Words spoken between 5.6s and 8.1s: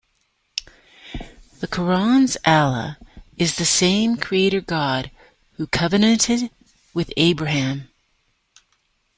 covenanted with Abraham".